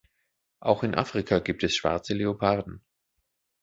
[0.61, 2.81] Auch in Afrika gibt es schwarze Leoparden.